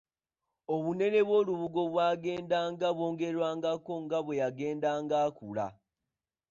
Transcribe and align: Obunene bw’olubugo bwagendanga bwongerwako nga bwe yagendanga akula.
Obunene 0.73 1.19
bw’olubugo 1.27 1.81
bwagendanga 1.91 2.87
bwongerwako 2.95 3.93
nga 4.03 4.17
bwe 4.25 4.39
yagendanga 4.41 5.15
akula. 5.27 5.67